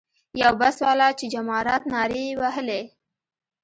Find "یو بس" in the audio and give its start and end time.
0.41-0.75